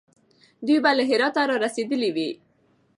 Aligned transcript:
دوی 0.65 0.77
به 0.83 0.91
له 0.97 1.03
هراته 1.09 1.41
را 1.49 1.55
رسېدلي 1.65 2.09
وي. 2.15 2.29